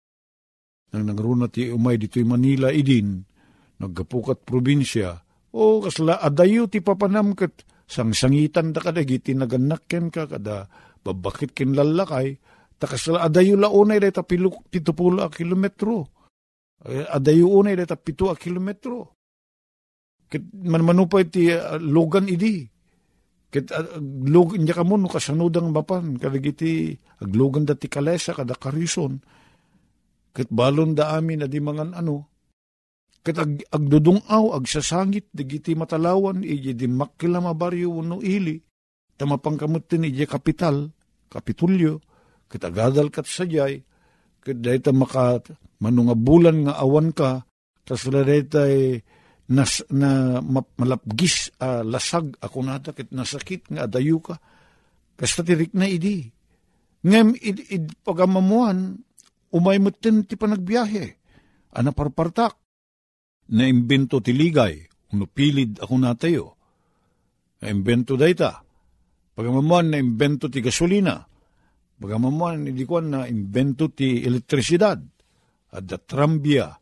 nang 0.95 1.05
nangruna 1.11 1.51
ti 1.51 1.67
umay 1.67 1.99
dito'y 1.99 2.23
Manila 2.23 2.71
idin, 2.71 3.19
naggapukat 3.83 4.47
probinsya, 4.47 5.19
o 5.53 5.83
kasla 5.83 6.23
adayo 6.23 6.71
ti 6.71 6.79
papanam 6.79 7.35
ket 7.35 7.67
sangsangitan 7.91 8.71
da 8.71 8.81
kadagiti 8.81 9.35
naganakken 9.35 10.15
ka 10.15 10.31
kada 10.31 10.71
babakit 11.03 11.51
kin 11.51 11.75
lalakay, 11.75 12.39
takasla 12.77 13.25
adayo 13.25 13.57
launay 13.57 13.99
dayta 14.01 14.23
pitupulo 14.23 15.25
a 15.25 15.29
kilometro 15.33 16.17
adayo 16.87 17.51
unay 17.51 17.75
data 17.75 17.97
pito 17.97 18.31
a 18.31 18.37
kilometro. 18.37 19.17
Kit 20.27 20.43
man 20.55 20.83
manupay 20.83 21.27
ti 21.31 21.51
uh, 21.51 21.79
logan 21.79 22.27
idi. 22.27 22.67
Kit 23.51 23.71
uh, 23.71 23.99
log 24.27 24.59
niya 24.59 24.75
kamo 24.75 24.99
no 24.99 25.07
kasanudang 25.07 25.71
mapan 25.71 26.19
kadagiti 26.19 26.95
aglogan 27.23 27.67
dati 27.67 27.87
kalesa 27.87 28.35
kada 28.35 28.59
karison. 28.59 29.19
Kit 30.35 30.51
balon 30.51 30.95
da 30.95 31.17
amin 31.17 31.43
na 31.43 31.47
di 31.47 31.63
mangan 31.63 31.95
ano. 31.95 32.27
Kit 33.23 33.39
ag, 33.39 33.67
agdudungaw 33.71 34.55
agsasangit 34.55 35.31
digiti 35.35 35.75
matalawan 35.75 36.43
iji 36.47 36.75
di 36.75 36.87
makila 36.87 37.43
mabaryo 37.43 38.03
no 38.03 38.23
ili. 38.23 38.63
Tamapangkamutin 39.17 40.07
iji 40.07 40.29
kapital, 40.29 40.93
kapitulyo. 41.33 42.05
Kit 42.47 42.63
agadal 42.63 43.11
kat 43.11 43.27
sajay. 43.27 43.83
Kit 44.43 44.59
dahita 44.63 44.95
maka 44.95 45.43
manunga 45.83 46.15
bulan 46.17 46.67
nga 46.67 46.75
awan 46.81 47.13
ka, 47.13 47.45
tas 47.87 48.03
ay 48.07 49.03
nas, 49.47 49.83
na 49.95 50.43
malapgis 50.79 51.55
uh, 51.63 51.87
lasag 51.87 52.35
ako 52.43 52.59
nata, 52.67 52.91
kit 52.91 53.15
nasakit 53.15 53.71
nga 53.71 53.87
adayu 53.87 54.19
ka, 54.19 54.39
kasta 55.15 55.47
tirik 55.47 55.71
na 55.77 55.87
idi. 55.87 56.27
Ngem 57.07 57.39
id, 57.39 57.59
id 57.71 57.87
pagamamuan, 58.03 58.99
umay 59.55 59.79
mutin 59.79 60.27
ti 60.27 60.35
panagbiyahe, 60.35 61.07
ana 61.79 61.95
parpartak, 61.95 62.59
na 63.55 63.71
imbento 63.71 64.19
ti 64.19 64.35
ligay, 64.35 64.83
uno 65.15 65.31
pilid 65.31 65.79
ako 65.79 65.95
natayo, 65.95 66.47
na 67.63 67.71
imbento 67.71 68.19
dayta, 68.19 68.59
pagamamuan 69.39 69.95
na 69.95 70.03
imbento 70.03 70.51
ti 70.51 70.59
gasolina, 70.59 71.23
pagamamuan 71.97 72.69
hindi 72.69 72.85
ko 72.85 73.01
na 73.01 73.29
imbento 73.29 73.91
ti 73.93 74.23
elektrisidad, 74.25 75.01
at 75.77 75.83
da 75.85 75.99
trambia, 76.01 76.73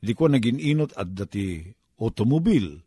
di 0.00 0.12
ko 0.14 0.30
naging 0.30 0.60
inot 0.62 0.94
at 0.96 1.10
dati 1.12 1.60
automobil. 2.00 2.80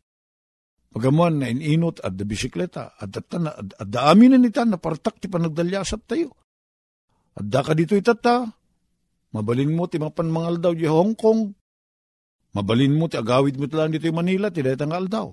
Pagamuan 0.90 1.38
na 1.38 1.54
ininot 1.54 2.02
at 2.02 2.18
da 2.18 2.26
bisikleta, 2.26 2.98
at 2.98 3.10
da, 3.14 3.22
at, 3.22 3.68
at 3.78 3.88
da 3.90 4.10
amin 4.10 4.34
na 4.34 4.38
nita 4.42 4.66
na 4.66 4.82
partak 4.82 5.22
ti 5.22 5.30
panagdalyasat 5.30 6.02
tayo. 6.10 6.34
At 7.38 7.46
da 7.46 7.62
ka 7.62 7.78
dito 7.78 7.94
itata, 7.94 8.50
mabalin 9.36 9.70
mo 9.74 9.86
ti 9.86 10.02
mapan 10.02 10.34
mangal 10.34 10.58
daw 10.58 10.74
di 10.74 10.90
Hong 10.90 11.14
Kong, 11.14 11.54
Mabalin 12.50 12.98
mo, 12.98 13.06
ti 13.06 13.18
agawid 13.18 13.62
mo 13.62 13.70
lang 13.70 13.94
dito 13.94 14.10
yung 14.10 14.26
Manila, 14.26 14.50
ti 14.50 14.66
daytang 14.66 14.90
aldaw. 14.90 15.30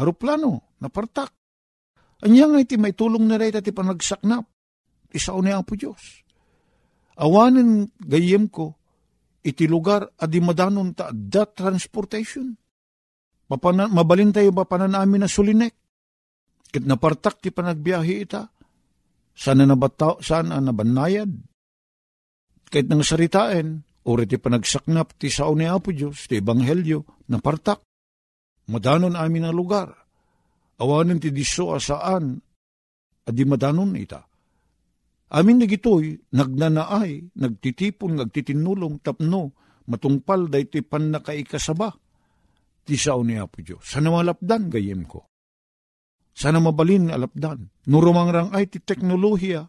Haruplano, 0.00 0.80
napartak. 0.80 1.28
Anya 2.24 2.48
nga 2.48 2.58
iti 2.64 2.80
may 2.80 2.96
tulong 2.96 3.28
na 3.28 3.36
dayta 3.36 3.60
ti 3.60 3.68
panagsaknap. 3.68 4.48
Isaw 5.14 5.38
ni 5.38 5.54
Apo 5.54 5.78
Diyos. 5.78 6.26
Awanin 7.14 7.86
gayem 8.02 8.50
ko, 8.50 8.74
iti 9.46 9.70
lugar 9.70 10.10
adi 10.18 10.42
madanon 10.42 10.90
ta 10.90 11.14
da 11.14 11.46
transportation. 11.46 12.50
Mapana, 13.46 13.86
mabalin 13.86 14.34
tayo 14.34 14.50
ba 14.50 14.66
namin 14.66 15.22
na 15.22 15.30
sulinek? 15.30 15.74
Kit 16.74 16.82
napartak 16.82 17.38
ti 17.38 17.54
panagbiyahe 17.54 18.14
ita. 18.26 18.50
Sana 19.30 19.62
nabataw, 19.62 20.18
sana 20.18 20.58
nabanayad. 20.58 21.30
Kahit 22.66 22.90
nang 22.90 23.06
saritain, 23.06 23.86
uri 24.10 24.26
ti 24.26 24.34
panagsaknap 24.42 25.14
ti 25.14 25.30
sao 25.30 25.54
ni 25.54 25.70
Apo 25.70 25.94
Diyos, 25.94 26.26
ti 26.26 26.42
Ebanghelyo, 26.42 27.30
napartak. 27.30 27.78
Madanon 28.74 29.14
amin 29.14 29.46
na 29.46 29.54
lugar. 29.54 29.94
Awanin 30.82 31.22
ti 31.22 31.30
diso 31.30 31.70
asaan, 31.70 32.34
adi 33.22 33.42
madanon 33.46 33.94
ita. 33.94 34.33
Amin 35.34 35.58
na 35.58 35.66
gitoy, 35.66 36.14
nagnanaay, 36.30 37.34
nagtitipon, 37.34 38.22
nagtitinulong, 38.22 39.02
tapno, 39.02 39.50
matungpal 39.90 40.46
day 40.46 40.70
ti 40.70 40.86
pan 40.86 41.10
nakaikasaba. 41.10 41.90
Ti 42.86 42.94
sao 42.94 43.26
ni 43.26 43.34
Apo 43.34 43.58
Diyos. 43.58 43.82
Sana 43.82 44.14
malapdan 44.14 44.70
gayem 44.70 45.02
ko. 45.08 45.26
Sana 46.30 46.62
mabalin 46.62 47.10
alapdan. 47.10 47.66
Nurumangrang 47.90 48.54
ay 48.54 48.70
ti 48.70 48.78
teknolohiya. 48.78 49.66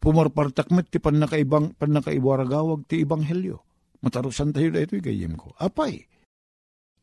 Pumarpartakmet 0.00 0.88
ti 0.88 0.96
pan 0.96 1.20
nakaibang, 1.20 1.76
pan 1.76 1.92
nakaibaragawag 1.92 2.88
ti 2.88 3.04
ibanghelyo. 3.04 3.60
Matarusan 4.00 4.54
tayo 4.54 4.72
da 4.72 4.80
ito'y 4.80 5.02
gayem 5.04 5.36
ko. 5.36 5.52
Apay, 5.60 6.08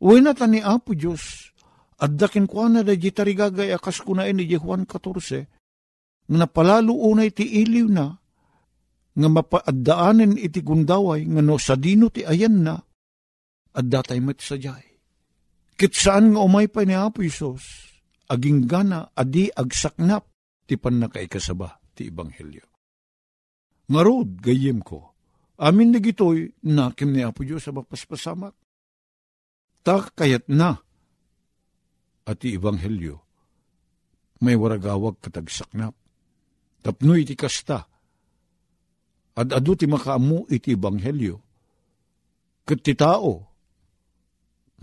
uwi 0.01 0.17
na 0.23 0.33
ta 0.33 0.49
Apo 0.49 0.97
Diyos. 0.97 1.53
At 2.01 2.17
dakin 2.17 2.49
ko 2.49 2.65
na 2.65 2.81
da 2.81 2.97
jitarigagay 2.97 3.69
akas 3.69 4.01
ko 4.01 4.17
na 4.17 4.25
ni 4.33 4.49
Juan 4.49 4.89
14 4.89 5.45
nga 6.27 6.37
napalalo 6.47 6.95
unay 6.95 7.35
ti 7.35 7.43
iliw 7.43 7.87
na, 7.91 8.07
nga 9.13 9.27
mapaaddaanen 9.29 10.39
iti 10.39 10.63
gundaway, 10.65 11.27
nga 11.27 11.41
no 11.43 11.59
sa 11.59 11.77
dino 11.77 12.09
ti 12.09 12.25
ayan 12.25 12.65
na, 12.65 12.75
at 13.73 13.85
datay 13.85 14.21
met 14.23 14.39
sa 14.41 14.55
jay. 14.57 14.97
Kit 15.73 15.93
saan 15.97 16.33
nga 16.33 16.41
umay 16.41 16.69
pa 16.69 16.85
ni 16.85 16.93
Apo 16.93 17.25
Isos, 17.25 17.91
aging 18.29 18.69
gana 18.69 19.09
adi 19.13 19.49
agsaknap 19.49 20.29
ti 20.69 20.77
pan 20.77 21.01
nakaikasaba 21.01 21.81
ti 21.93 22.09
Ebanghelyo. 22.09 22.65
Ngarod, 23.91 24.39
gayem 24.39 24.79
ko, 24.79 25.11
amin 25.59 25.91
na 25.91 25.99
gitoy, 25.99 26.49
nakim 26.65 27.11
ni 27.11 27.21
Apo 27.21 27.43
Diyos 27.43 27.67
sa 27.67 27.75
mapaspasamak. 27.75 28.55
Tak 29.83 30.15
na, 30.47 30.79
at 32.23 32.37
ti 32.39 32.55
Ebanghelyo, 32.55 33.19
may 34.39 34.55
waragawag 34.55 35.19
katagsaknap 35.19 35.91
Tapno 36.83 37.15
iti 37.15 37.33
kasta. 37.39 37.87
At 39.33 39.49
adu 39.55 39.73
ti 39.79 39.87
makaamu 39.87 40.51
iti 40.51 40.75
ebanghelyo. 40.75 41.39
Kat 42.67 42.79
ti 42.83 42.93
tao, 42.93 43.43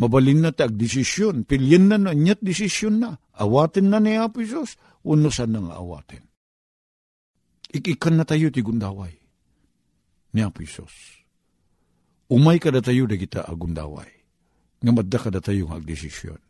mabalin 0.00 0.42
na 0.42 0.50
tag 0.50 0.74
desisyon, 0.74 1.44
pilyin 1.44 1.92
na 1.92 1.96
na, 2.00 2.16
nyat 2.16 2.40
desisyon 2.40 2.98
na, 2.98 3.20
awatin 3.36 3.92
na 3.92 4.00
ni 4.00 4.16
Apo 4.16 4.40
Isos, 4.40 4.80
unusan 5.04 5.52
na 5.52 5.60
nga 5.64 5.74
awatin. 5.78 6.24
Ikikan 7.70 8.18
na 8.18 8.24
tayo 8.26 8.50
ti 8.50 8.60
gundaway 8.64 9.14
ni 10.34 10.40
Apo 10.42 10.64
Isos. 10.64 11.20
Umay 12.32 12.58
ka 12.58 12.74
da 12.74 12.82
tayo 12.82 13.06
da 13.06 13.16
kita 13.16 13.46
agundaway, 13.46 14.10
nga 14.82 14.90
madda 14.90 15.18
ka 15.20 15.30
da 15.30 15.40
tayo 15.40 15.70
agdesisyon. 15.70 16.49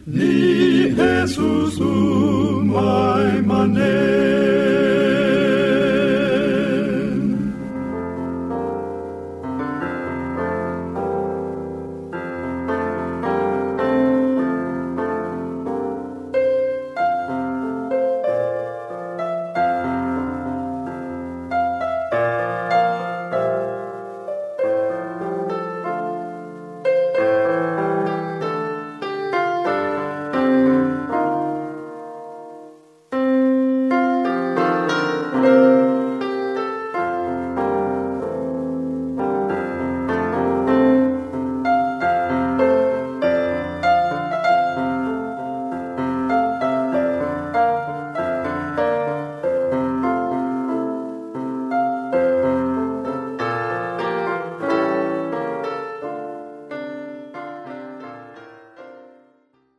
ni 0.05 0.91
Jesus 0.97 1.79
umaimanen. 1.79 3.03